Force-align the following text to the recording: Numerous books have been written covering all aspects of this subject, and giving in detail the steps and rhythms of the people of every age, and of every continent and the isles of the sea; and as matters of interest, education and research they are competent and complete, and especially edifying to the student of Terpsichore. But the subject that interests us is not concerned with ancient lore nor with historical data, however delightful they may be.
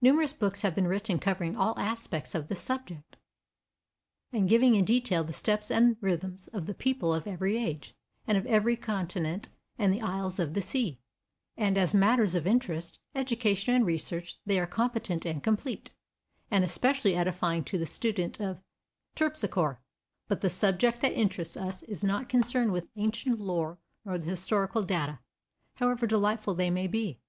Numerous 0.00 0.32
books 0.32 0.62
have 0.62 0.74
been 0.74 0.88
written 0.88 1.20
covering 1.20 1.56
all 1.56 1.78
aspects 1.78 2.34
of 2.34 2.48
this 2.48 2.58
subject, 2.58 3.16
and 4.32 4.48
giving 4.48 4.74
in 4.74 4.84
detail 4.84 5.22
the 5.22 5.32
steps 5.32 5.70
and 5.70 5.96
rhythms 6.00 6.48
of 6.48 6.66
the 6.66 6.74
people 6.74 7.14
of 7.14 7.28
every 7.28 7.56
age, 7.56 7.94
and 8.26 8.36
of 8.36 8.44
every 8.46 8.74
continent 8.74 9.50
and 9.78 9.92
the 9.92 10.00
isles 10.00 10.40
of 10.40 10.54
the 10.54 10.62
sea; 10.62 10.98
and 11.56 11.78
as 11.78 11.94
matters 11.94 12.34
of 12.34 12.44
interest, 12.44 12.98
education 13.14 13.72
and 13.72 13.86
research 13.86 14.36
they 14.44 14.58
are 14.58 14.66
competent 14.66 15.24
and 15.24 15.44
complete, 15.44 15.92
and 16.50 16.64
especially 16.64 17.14
edifying 17.14 17.62
to 17.62 17.78
the 17.78 17.86
student 17.86 18.40
of 18.40 18.60
Terpsichore. 19.14 19.78
But 20.26 20.40
the 20.40 20.50
subject 20.50 21.00
that 21.02 21.12
interests 21.12 21.56
us 21.56 21.84
is 21.84 22.02
not 22.02 22.28
concerned 22.28 22.72
with 22.72 22.88
ancient 22.96 23.38
lore 23.38 23.78
nor 24.04 24.14
with 24.14 24.24
historical 24.24 24.82
data, 24.82 25.20
however 25.76 26.08
delightful 26.08 26.56
they 26.56 26.68
may 26.70 26.88
be. 26.88 27.20